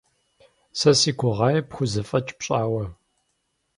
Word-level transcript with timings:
Сэ 0.79 0.91
си 0.99 1.11
гугъаи 1.19 1.57
пхузэфӀэкӀ 1.69 2.33
пщӀауэ. 2.37 2.83